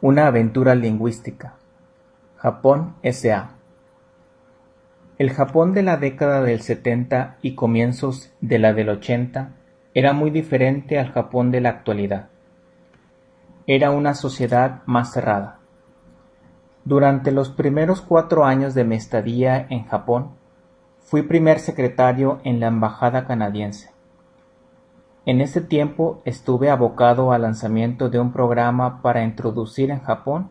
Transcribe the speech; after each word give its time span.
Una 0.00 0.28
aventura 0.28 0.76
lingüística. 0.76 1.56
Japón 2.36 2.94
S.A. 3.02 3.56
El 5.18 5.30
Japón 5.30 5.74
de 5.74 5.82
la 5.82 5.96
década 5.96 6.40
del 6.40 6.60
setenta 6.60 7.36
y 7.42 7.56
comienzos 7.56 8.32
de 8.40 8.60
la 8.60 8.72
del 8.74 8.90
ochenta 8.90 9.56
era 9.94 10.12
muy 10.12 10.30
diferente 10.30 11.00
al 11.00 11.10
Japón 11.10 11.50
de 11.50 11.62
la 11.62 11.70
actualidad. 11.70 12.28
Era 13.66 13.90
una 13.90 14.14
sociedad 14.14 14.82
más 14.86 15.12
cerrada. 15.12 15.58
Durante 16.84 17.32
los 17.32 17.50
primeros 17.50 18.00
cuatro 18.00 18.44
años 18.44 18.74
de 18.74 18.84
mi 18.84 18.94
estadía 18.94 19.66
en 19.68 19.84
Japón, 19.84 20.30
fui 21.00 21.22
primer 21.22 21.58
secretario 21.58 22.38
en 22.44 22.60
la 22.60 22.68
embajada 22.68 23.26
canadiense. 23.26 23.90
En 25.28 25.42
ese 25.42 25.60
tiempo 25.60 26.22
estuve 26.24 26.70
abocado 26.70 27.32
al 27.32 27.42
lanzamiento 27.42 28.08
de 28.08 28.18
un 28.18 28.32
programa 28.32 29.02
para 29.02 29.24
introducir 29.24 29.90
en 29.90 30.00
Japón 30.00 30.48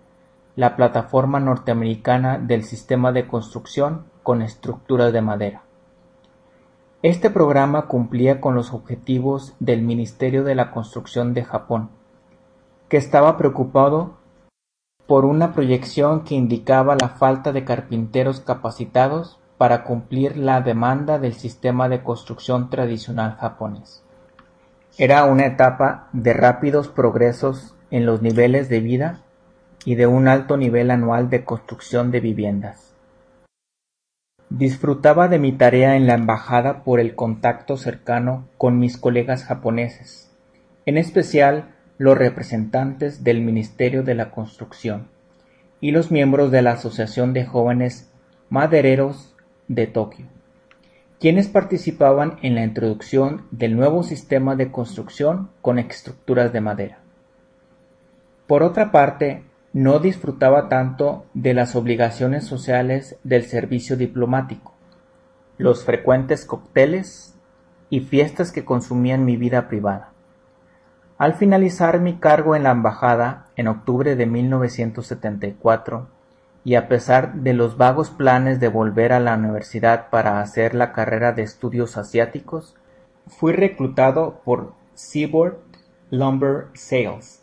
la 0.55 0.75
plataforma 0.75 1.39
norteamericana 1.39 2.37
del 2.37 2.63
sistema 2.63 3.11
de 3.11 3.25
construcción 3.25 4.05
con 4.21 4.43
estructuras 4.43 5.11
de 5.11 5.21
madera. 5.21 5.63
Este 7.01 7.31
programa 7.31 7.87
cumplía 7.87 8.39
con 8.39 8.53
los 8.53 8.71
objetivos 8.71 9.55
del 9.59 9.81
Ministerio 9.81 10.43
de 10.43 10.53
la 10.53 10.69
Construcción 10.69 11.33
de 11.33 11.43
Japón, 11.43 11.89
que 12.87 12.97
estaba 12.97 13.35
preocupado 13.35 14.17
por 15.07 15.25
una 15.25 15.53
proyección 15.53 16.23
que 16.23 16.35
indicaba 16.35 16.95
la 17.01 17.09
falta 17.09 17.51
de 17.51 17.65
carpinteros 17.65 18.41
capacitados 18.41 19.39
para 19.57 19.83
cumplir 19.83 20.37
la 20.37 20.61
demanda 20.61 21.17
del 21.17 21.33
sistema 21.33 21.89
de 21.89 22.03
construcción 22.03 22.69
tradicional 22.69 23.37
japonés. 23.37 24.03
Era 24.99 25.25
una 25.25 25.45
etapa 25.45 26.09
de 26.11 26.33
rápidos 26.33 26.87
progresos 26.87 27.75
en 27.91 28.07
los 28.07 28.23
niveles 28.23 28.67
de 28.67 28.79
vida 28.79 29.21
y 29.85 29.93
de 29.93 30.07
un 30.07 30.27
alto 30.27 30.57
nivel 30.57 30.89
anual 30.89 31.29
de 31.29 31.45
construcción 31.45 32.09
de 32.09 32.19
viviendas. 32.19 32.95
Disfrutaba 34.49 35.27
de 35.27 35.37
mi 35.37 35.51
tarea 35.51 35.97
en 35.97 36.07
la 36.07 36.15
embajada 36.15 36.83
por 36.83 36.99
el 36.99 37.13
contacto 37.13 37.77
cercano 37.77 38.47
con 38.57 38.79
mis 38.79 38.97
colegas 38.97 39.43
japoneses, 39.43 40.35
en 40.87 40.97
especial 40.97 41.75
los 41.99 42.17
representantes 42.17 43.23
del 43.23 43.41
Ministerio 43.41 44.01
de 44.01 44.15
la 44.15 44.31
Construcción 44.31 45.09
y 45.79 45.91
los 45.91 46.09
miembros 46.09 46.49
de 46.49 46.63
la 46.63 46.71
Asociación 46.71 47.33
de 47.33 47.45
Jóvenes 47.45 48.11
Madereros 48.49 49.35
de 49.67 49.85
Tokio 49.85 50.25
quienes 51.19 51.47
participaban 51.47 52.37
en 52.43 52.55
la 52.55 52.63
introducción 52.63 53.47
del 53.49 53.75
nuevo 53.75 54.03
sistema 54.03 54.55
de 54.55 54.71
construcción 54.71 55.49
con 55.61 55.79
estructuras 55.79 56.53
de 56.53 56.61
madera. 56.61 56.99
Por 58.45 58.63
otra 58.63 58.91
parte, 58.91 59.43
no 59.73 59.99
disfrutaba 59.99 60.69
tanto 60.69 61.25
de 61.33 61.53
las 61.53 61.75
obligaciones 61.75 62.45
sociales 62.45 63.17
del 63.23 63.43
servicio 63.45 63.97
diplomático, 63.97 64.73
los 65.57 65.83
frecuentes 65.83 66.45
cócteles 66.45 67.35
y 67.89 68.01
fiestas 68.01 68.51
que 68.51 68.63
consumían 68.63 69.25
mi 69.25 69.37
vida 69.37 69.67
privada. 69.67 70.11
Al 71.17 71.33
finalizar 71.33 71.99
mi 71.99 72.19
cargo 72.19 72.55
en 72.55 72.63
la 72.63 72.71
embajada 72.71 73.47
en 73.55 73.67
octubre 73.67 74.15
de 74.15 74.25
1974, 74.27 76.09
y 76.67 76.75
a 76.75 76.89
pesar 76.89 77.33
de 77.33 77.53
los 77.53 77.77
vagos 77.77 78.09
planes 78.09 78.59
de 78.59 78.67
volver 78.67 79.13
a 79.13 79.21
la 79.21 79.37
universidad 79.37 80.09
para 80.09 80.41
hacer 80.41 80.75
la 80.75 80.91
carrera 80.91 81.31
de 81.31 81.41
estudios 81.41 81.95
asiáticos, 81.95 82.75
fui 83.25 83.53
reclutado 83.53 84.41
por 84.43 84.73
Seaboard 84.93 85.59
Lumber 86.11 86.65
Sales, 86.73 87.41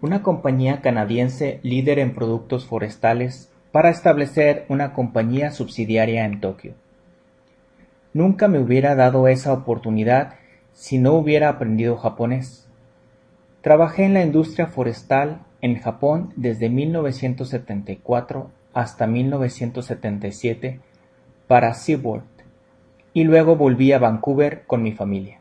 una 0.00 0.24
compañía 0.24 0.80
canadiense 0.80 1.60
líder 1.62 2.00
en 2.00 2.16
productos 2.16 2.66
forestales, 2.66 3.48
para 3.70 3.90
establecer 3.90 4.66
una 4.68 4.92
compañía 4.92 5.52
subsidiaria 5.52 6.24
en 6.24 6.40
Tokio. 6.40 6.74
Nunca 8.12 8.48
me 8.48 8.58
hubiera 8.58 8.96
dado 8.96 9.28
esa 9.28 9.52
oportunidad 9.52 10.34
si 10.72 10.98
no 10.98 11.12
hubiera 11.12 11.48
aprendido 11.48 11.96
japonés. 11.96 12.68
Trabajé 13.60 14.04
en 14.04 14.14
la 14.14 14.24
industria 14.24 14.66
forestal 14.66 15.42
en 15.60 15.78
Japón 15.78 16.32
desde 16.34 16.70
1974 16.70 18.50
hasta 18.74 19.06
1977 19.06 20.80
para 21.46 21.72
SeaWorld 21.74 22.24
y 23.12 23.24
luego 23.24 23.56
volví 23.56 23.92
a 23.92 23.98
Vancouver 23.98 24.64
con 24.66 24.82
mi 24.82 24.92
familia. 24.92 25.40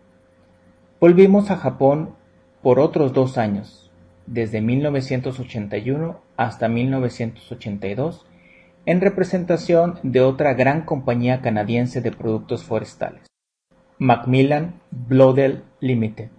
Volvimos 1.00 1.52
a 1.52 1.58
Japón 1.58 2.16
por 2.62 2.80
otros 2.80 3.12
dos 3.12 3.38
años, 3.38 3.92
desde 4.26 4.62
1981 4.62 6.22
hasta 6.38 6.70
1982, 6.70 8.26
en 8.86 9.02
representación 9.02 10.00
de 10.04 10.22
otra 10.22 10.54
gran 10.54 10.86
compañía 10.86 11.42
canadiense 11.42 12.02
de 12.02 12.12
productos 12.12 12.64
forestales, 12.64 13.26
Macmillan 13.98 14.80
Bloedel 14.92 15.64
Limited. 15.80 16.30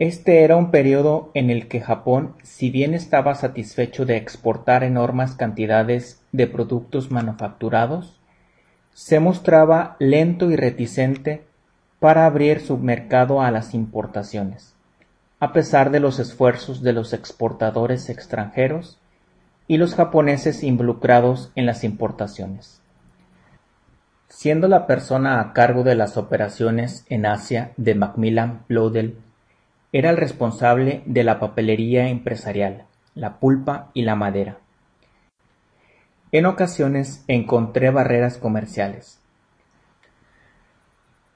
Este 0.00 0.44
era 0.44 0.56
un 0.56 0.70
periodo 0.70 1.30
en 1.34 1.50
el 1.50 1.68
que 1.68 1.82
Japón, 1.82 2.34
si 2.42 2.70
bien 2.70 2.94
estaba 2.94 3.34
satisfecho 3.34 4.06
de 4.06 4.16
exportar 4.16 4.82
enormes 4.82 5.32
cantidades 5.32 6.22
de 6.32 6.46
productos 6.46 7.10
manufacturados, 7.10 8.18
se 8.94 9.20
mostraba 9.20 9.96
lento 9.98 10.50
y 10.50 10.56
reticente 10.56 11.44
para 11.98 12.24
abrir 12.24 12.60
su 12.60 12.78
mercado 12.78 13.42
a 13.42 13.50
las 13.50 13.74
importaciones, 13.74 14.74
a 15.38 15.52
pesar 15.52 15.90
de 15.90 16.00
los 16.00 16.18
esfuerzos 16.18 16.82
de 16.82 16.94
los 16.94 17.12
exportadores 17.12 18.08
extranjeros 18.08 18.98
y 19.68 19.76
los 19.76 19.94
japoneses 19.94 20.62
involucrados 20.62 21.52
en 21.56 21.66
las 21.66 21.84
importaciones. 21.84 22.80
Siendo 24.28 24.66
la 24.66 24.86
persona 24.86 25.42
a 25.42 25.52
cargo 25.52 25.82
de 25.82 25.94
las 25.94 26.16
operaciones 26.16 27.04
en 27.10 27.26
Asia 27.26 27.72
de 27.76 27.94
Macmillan 27.94 28.62
Bloedel 28.66 29.18
era 29.92 30.10
el 30.10 30.16
responsable 30.16 31.02
de 31.06 31.24
la 31.24 31.40
papelería 31.40 32.08
empresarial, 32.08 32.84
la 33.14 33.40
pulpa 33.40 33.90
y 33.92 34.02
la 34.02 34.14
madera. 34.14 34.58
En 36.32 36.46
ocasiones 36.46 37.24
encontré 37.26 37.90
barreras 37.90 38.38
comerciales. 38.38 39.20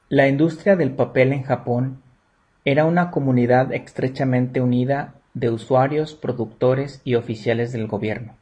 La 0.09 0.29
industria 0.29 0.77
del 0.77 0.93
papel 0.93 1.33
en 1.33 1.43
Japón 1.43 2.03
era 2.65 2.85
una 2.85 3.11
comunidad 3.11 3.73
estrechamente 3.73 4.61
unida 4.61 5.15
de 5.35 5.51
usuarios, 5.51 6.15
productores 6.15 7.03
y 7.03 7.17
oficiales 7.17 7.73
del 7.73 7.89
gobierno. 7.89 8.37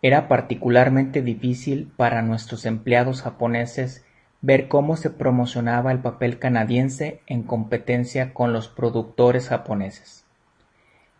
Era 0.00 0.26
particularmente 0.26 1.20
difícil 1.20 1.92
para 1.96 2.22
nuestros 2.22 2.64
empleados 2.64 3.20
japoneses 3.20 4.06
ver 4.42 4.68
cómo 4.68 4.96
se 4.96 5.10
promocionaba 5.10 5.92
el 5.92 5.98
papel 5.98 6.38
canadiense 6.38 7.20
en 7.26 7.42
competencia 7.42 8.34
con 8.34 8.52
los 8.52 8.68
productores 8.68 9.48
japoneses. 9.48 10.24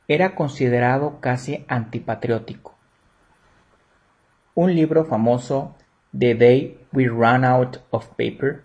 Era 0.09 0.35
considerado 0.35 1.21
casi 1.21 1.65
antipatriótico. 1.69 2.75
Un 4.55 4.75
libro 4.75 5.05
famoso, 5.05 5.75
The 6.17 6.35
Day 6.35 6.81
We 6.93 7.09
Ran 7.09 7.45
Out 7.45 7.79
of 7.91 8.09
Paper, 8.11 8.63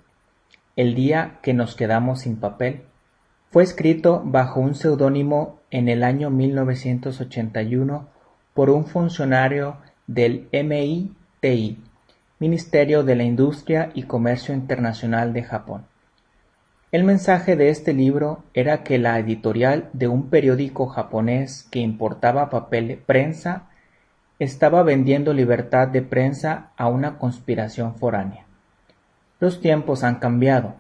El 0.76 0.96
día 0.96 1.40
que 1.42 1.54
nos 1.54 1.76
quedamos 1.76 2.22
sin 2.22 2.38
papel, 2.38 2.84
fue 3.50 3.64
escrito 3.64 4.22
bajo 4.24 4.62
un 4.62 4.76
seudónimo 4.76 5.60
en 5.70 5.90
el 5.90 6.04
año 6.04 6.30
1981 6.30 8.08
por 8.54 8.70
un 8.70 8.86
funcionario 8.86 9.78
del 10.08 10.48
MITI 10.54 11.78
Ministerio 12.42 13.04
de 13.04 13.16
la 13.16 13.22
Industria 13.22 13.92
y 13.94 14.02
Comercio 14.02 14.56
Internacional 14.56 15.32
de 15.32 15.44
Japón. 15.44 15.86
El 16.92 17.04
mensaje 17.04 17.56
de 17.56 17.70
este 17.70 17.94
libro 17.94 18.44
era 18.56 18.82
que 18.82 18.98
la 18.98 19.20
editorial 19.20 19.92
de 19.94 20.08
un 20.08 20.32
periódico 20.32 20.88
japonés 20.88 21.68
que 21.70 21.78
importaba 21.78 22.50
papel 22.50 23.00
prensa 23.06 23.70
estaba 24.40 24.82
vendiendo 24.82 25.36
libertad 25.36 25.88
de 25.88 26.02
prensa 26.02 26.72
a 26.78 26.88
una 26.88 27.20
conspiración 27.20 27.94
foránea. 27.94 28.48
Los 29.40 29.62
tiempos 29.62 30.04
han 30.04 30.16
cambiado 30.16 30.74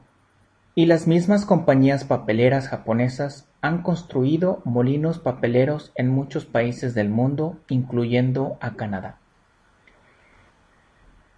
y 0.73 0.87
las 0.87 1.05
mismas 1.05 1.45
compañías 1.45 2.05
papeleras 2.05 2.69
japonesas 2.69 3.47
han 3.61 3.83
construido 3.83 4.63
molinos 4.65 5.19
papeleros 5.19 5.91
en 5.93 6.09
muchos 6.09 6.43
países 6.43 6.95
del 6.95 7.09
mundo, 7.09 7.59
incluyendo 7.69 8.57
a 8.61 8.71
Canadá. 8.71 9.20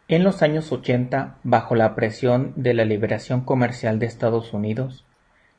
En 0.10 0.24
los 0.24 0.42
años 0.42 0.72
ochenta, 0.72 1.38
bajo 1.44 1.76
la 1.76 1.96
presión 1.96 2.52
de 2.58 2.74
la 2.74 2.84
liberación 2.84 3.42
comercial 3.42 4.00
de 4.00 4.06
Estados 4.06 4.54
Unidos, 4.54 5.06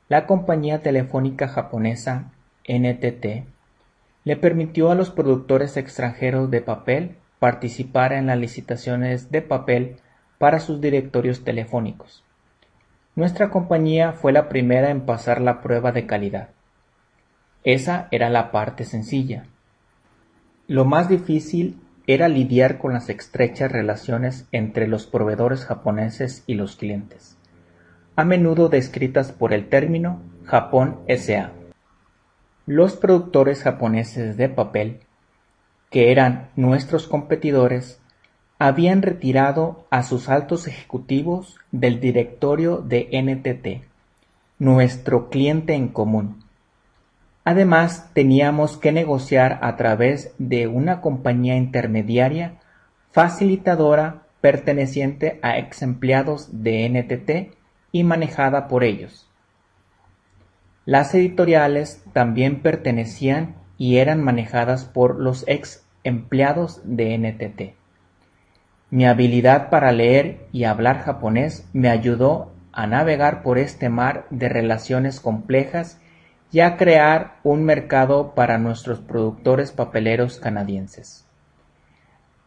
la 0.07 0.27
compañía 0.27 0.83
telefónica 0.83 1.47
japonesa 1.47 2.31
NTT 2.67 3.47
le 4.23 4.37
permitió 4.37 4.91
a 4.91 4.95
los 4.95 5.09
productores 5.09 5.77
extranjeros 5.77 6.51
de 6.51 6.61
papel 6.61 7.17
participar 7.39 8.13
en 8.13 8.27
las 8.27 8.37
licitaciones 8.37 9.31
de 9.31 9.41
papel 9.41 9.97
para 10.37 10.59
sus 10.59 10.79
directorios 10.79 11.43
telefónicos. 11.43 12.23
Nuestra 13.15 13.49
compañía 13.49 14.13
fue 14.13 14.31
la 14.31 14.47
primera 14.47 14.91
en 14.91 15.05
pasar 15.05 15.41
la 15.41 15.61
prueba 15.61 15.91
de 15.91 16.05
calidad. 16.05 16.49
Esa 17.63 18.07
era 18.11 18.29
la 18.29 18.51
parte 18.51 18.83
sencilla. 18.83 19.45
Lo 20.67 20.85
más 20.85 21.09
difícil 21.09 21.79
era 22.07 22.27
lidiar 22.27 22.77
con 22.77 22.93
las 22.93 23.09
estrechas 23.09 23.71
relaciones 23.71 24.47
entre 24.51 24.87
los 24.87 25.07
proveedores 25.07 25.65
japoneses 25.65 26.43
y 26.45 26.53
los 26.53 26.75
clientes, 26.75 27.37
a 28.15 28.23
menudo 28.23 28.69
descritas 28.69 29.31
por 29.31 29.53
el 29.53 29.67
término 29.69 30.21
Japón 30.45 30.99
S.A. 31.07 31.51
Los 32.67 32.95
productores 32.95 33.63
japoneses 33.63 34.37
de 34.37 34.49
papel, 34.49 35.01
que 35.89 36.11
eran 36.11 36.49
nuestros 36.55 37.07
competidores, 37.07 37.99
habían 38.59 39.01
retirado 39.01 39.85
a 39.89 40.03
sus 40.03 40.29
altos 40.29 40.67
ejecutivos 40.67 41.57
del 41.71 41.99
directorio 41.99 42.77
de 42.77 43.09
NTT, 43.11 43.85
nuestro 44.59 45.29
cliente 45.29 45.73
en 45.73 45.89
común. 45.89 46.44
Además, 47.45 48.09
teníamos 48.13 48.75
que 48.75 48.91
negociar 48.91 49.59
a 49.61 49.77
través 49.77 50.33
de 50.39 50.67
una 50.67 50.99
compañía 50.99 51.55
intermediaria 51.55 52.55
facilitadora 53.11 54.23
perteneciente 54.41 55.39
a 55.43 55.59
ex 55.59 55.83
empleados 55.83 56.49
de 56.63 56.89
NTT 56.89 57.55
y 57.91 58.03
manejada 58.03 58.67
por 58.67 58.83
ellos. 58.83 59.29
Las 60.85 61.13
editoriales 61.13 62.03
también 62.13 62.61
pertenecían 62.61 63.55
y 63.77 63.97
eran 63.97 64.23
manejadas 64.23 64.85
por 64.85 65.19
los 65.19 65.45
ex 65.47 65.85
empleados 66.03 66.81
de 66.83 67.15
NTT. 67.17 67.75
Mi 68.89 69.05
habilidad 69.05 69.69
para 69.69 69.91
leer 69.91 70.47
y 70.51 70.63
hablar 70.63 71.01
japonés 71.01 71.69
me 71.73 71.89
ayudó 71.89 72.51
a 72.71 72.87
navegar 72.87 73.43
por 73.43 73.59
este 73.59 73.89
mar 73.89 74.25
de 74.31 74.49
relaciones 74.49 75.19
complejas 75.19 75.99
y 76.55 76.61
a 76.61 76.77
crear 76.77 77.35
un 77.43 77.65
mercado 77.65 78.33
para 78.33 78.57
nuestros 78.57 79.01
productores 79.01 79.73
papeleros 79.73 80.39
canadienses. 80.39 81.25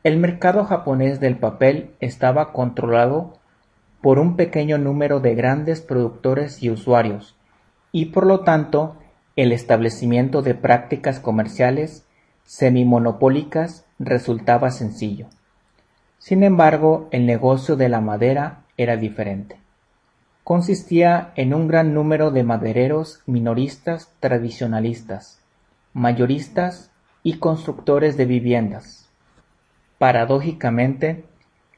El 0.02 0.16
mercado 0.16 0.64
japonés 0.64 1.20
del 1.20 1.37
papel 1.37 1.90
estaba 2.00 2.55
controlado 2.55 3.34
por 4.00 4.19
un 4.19 4.34
pequeño 4.34 4.78
número 4.78 5.20
de 5.20 5.34
grandes 5.34 5.82
productores 5.82 6.62
y 6.62 6.70
usuarios, 6.70 7.37
y 7.93 8.06
por 8.06 8.25
lo 8.25 8.40
tanto 8.44 8.96
el 9.37 9.52
establecimiento 9.52 10.40
de 10.40 10.54
prácticas 10.54 11.20
comerciales 11.20 12.06
semimonopólicas 12.44 13.84
resultaba 13.99 14.70
sencillo. 14.70 15.26
Sin 16.16 16.44
embargo, 16.44 17.08
el 17.11 17.26
negocio 17.26 17.76
de 17.76 17.90
la 17.90 18.00
madera 18.00 18.62
era 18.78 18.96
diferente. 18.96 19.61
Consistía 20.49 21.33
en 21.37 21.53
un 21.53 21.69
gran 21.69 21.93
número 21.93 22.31
de 22.31 22.43
madereros 22.43 23.21
minoristas 23.27 24.11
tradicionalistas, 24.19 25.43
mayoristas 25.93 26.91
y 27.23 27.35
constructores 27.35 28.17
de 28.17 28.25
viviendas. 28.25 29.11
Paradójicamente, 29.99 31.27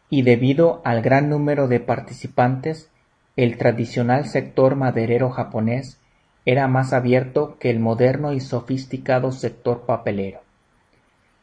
y 0.09 0.23
debido 0.23 0.83
al 0.85 1.03
gran 1.03 1.29
número 1.29 1.67
de 1.67 1.81
participantes, 1.81 2.89
el 3.35 3.59
tradicional 3.59 4.27
sector 4.27 4.77
maderero 4.77 5.31
japonés 5.31 5.99
era 6.45 6.69
más 6.69 6.93
abierto 6.93 7.57
que 7.59 7.71
el 7.71 7.81
moderno 7.81 8.33
y 8.33 8.39
sofisticado 8.39 9.33
sector 9.33 9.81
papelero. 9.85 10.43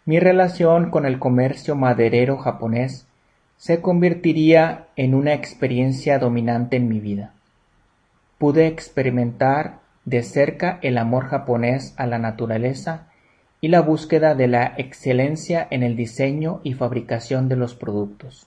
Mi 0.06 0.22
relación 0.22 0.92
con 0.92 1.06
el 1.06 1.20
comercio 1.20 1.76
maderero 1.76 2.38
japonés 2.38 3.06
se 3.58 3.82
convertiría 3.82 4.88
en 4.96 5.16
una 5.16 5.34
experiencia 5.34 6.20
dominante 6.20 6.78
en 6.78 6.88
mi 6.88 7.00
vida. 7.00 7.34
Pude 8.38 8.68
experimentar 8.68 9.80
de 10.06 10.24
cerca 10.24 10.80
el 10.84 10.98
amor 10.98 11.26
japonés 11.26 11.94
a 11.98 12.06
la 12.06 12.20
naturaleza 12.20 13.08
y 13.60 13.70
la 13.70 13.82
búsqueda 13.82 14.36
de 14.36 14.48
la 14.48 14.74
excelencia 14.78 15.68
en 15.72 15.82
el 15.82 15.96
diseño 15.96 16.62
y 16.64 16.74
fabricación 16.74 17.50
de 17.50 17.56
los 17.56 17.74
productos, 17.74 18.46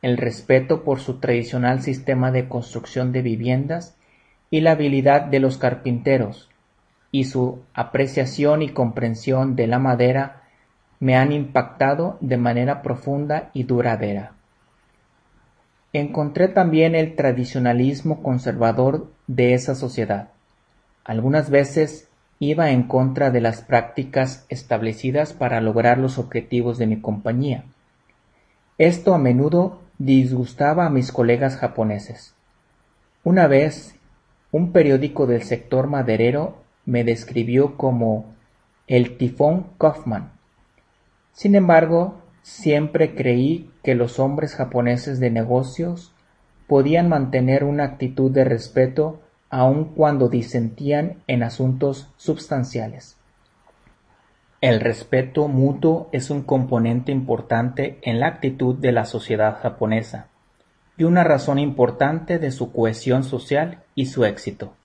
el 0.00 0.16
respeto 0.16 0.84
por 0.84 1.00
su 1.00 1.18
tradicional 1.18 1.82
sistema 1.82 2.30
de 2.30 2.48
construcción 2.48 3.10
de 3.10 3.22
viviendas 3.22 3.96
y 4.50 4.60
la 4.60 4.72
habilidad 4.72 5.22
de 5.22 5.40
los 5.40 5.58
carpinteros, 5.58 6.48
y 7.10 7.24
su 7.24 7.62
apreciación 7.74 8.62
y 8.62 8.68
comprensión 8.68 9.56
de 9.56 9.66
la 9.66 9.80
madera 9.80 10.43
me 11.00 11.16
han 11.16 11.32
impactado 11.32 12.18
de 12.20 12.36
manera 12.36 12.82
profunda 12.82 13.50
y 13.52 13.64
duradera. 13.64 14.32
Encontré 15.92 16.48
también 16.48 16.94
el 16.94 17.14
tradicionalismo 17.14 18.22
conservador 18.22 19.10
de 19.26 19.54
esa 19.54 19.74
sociedad. 19.74 20.30
Algunas 21.04 21.50
veces 21.50 22.08
iba 22.40 22.70
en 22.70 22.84
contra 22.84 23.30
de 23.30 23.40
las 23.40 23.62
prácticas 23.62 24.44
establecidas 24.48 25.32
para 25.32 25.60
lograr 25.60 25.98
los 25.98 26.18
objetivos 26.18 26.78
de 26.78 26.86
mi 26.86 27.00
compañía. 27.00 27.64
Esto 28.78 29.14
a 29.14 29.18
menudo 29.18 29.80
disgustaba 29.98 30.86
a 30.86 30.90
mis 30.90 31.12
colegas 31.12 31.56
japoneses. 31.56 32.34
Una 33.22 33.46
vez, 33.46 33.94
un 34.50 34.72
periódico 34.72 35.26
del 35.26 35.42
sector 35.42 35.86
maderero 35.86 36.58
me 36.84 37.04
describió 37.04 37.76
como 37.76 38.34
el 38.86 39.16
tifón 39.16 39.68
Kaufman, 39.78 40.33
sin 41.34 41.56
embargo, 41.56 42.22
siempre 42.42 43.16
creí 43.16 43.70
que 43.82 43.96
los 43.96 44.20
hombres 44.20 44.54
japoneses 44.54 45.18
de 45.18 45.30
negocios 45.30 46.14
podían 46.68 47.08
mantener 47.08 47.64
una 47.64 47.84
actitud 47.84 48.30
de 48.30 48.44
respeto 48.44 49.20
aun 49.50 49.94
cuando 49.94 50.28
disentían 50.28 51.22
en 51.26 51.42
asuntos 51.42 52.08
substanciales. 52.16 53.16
El 54.60 54.80
respeto 54.80 55.48
mutuo 55.48 56.08
es 56.12 56.30
un 56.30 56.42
componente 56.42 57.10
importante 57.10 57.98
en 58.02 58.20
la 58.20 58.28
actitud 58.28 58.76
de 58.76 58.92
la 58.92 59.04
sociedad 59.04 59.58
japonesa 59.60 60.28
y 60.96 61.02
una 61.02 61.24
razón 61.24 61.58
importante 61.58 62.38
de 62.38 62.52
su 62.52 62.72
cohesión 62.72 63.24
social 63.24 63.82
y 63.96 64.06
su 64.06 64.24
éxito. 64.24 64.76